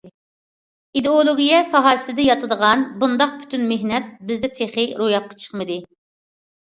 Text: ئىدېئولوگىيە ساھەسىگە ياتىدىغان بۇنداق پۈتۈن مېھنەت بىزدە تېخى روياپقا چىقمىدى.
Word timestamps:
ئىدېئولوگىيە 1.01 1.59
ساھەسىگە 1.73 2.25
ياتىدىغان 2.27 2.87
بۇنداق 3.03 3.35
پۈتۈن 3.43 3.69
مېھنەت 3.73 4.09
بىزدە 4.31 4.51
تېخى 4.61 4.87
روياپقا 5.03 5.43
چىقمىدى. 5.45 5.81